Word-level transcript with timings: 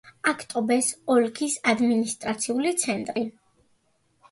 აქტობეს 0.29 0.89
ოლქის 1.15 1.59
ადმინისტრაციული 1.73 2.75
ცენტრი. 2.87 3.29